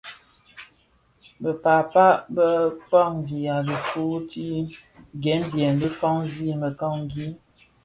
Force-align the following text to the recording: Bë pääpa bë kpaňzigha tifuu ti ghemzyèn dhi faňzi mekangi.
Bë 1.41 1.51
pääpa 1.63 2.07
bë 2.35 2.47
kpaňzigha 2.81 3.57
tifuu 3.67 4.15
ti 4.31 4.45
ghemzyèn 5.23 5.75
dhi 5.81 5.89
faňzi 5.99 6.49
mekangi. 6.61 7.27